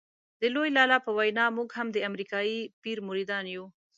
د 0.41 0.43
لوی 0.55 0.69
لالا 0.77 0.97
په 1.05 1.11
وینا 1.17 1.45
موږ 1.57 1.69
هم 1.77 1.87
د 1.91 1.97
امریکایي 2.09 2.59
پیر 2.83 2.97
مریدان 3.07 3.45
یو. 3.55 3.65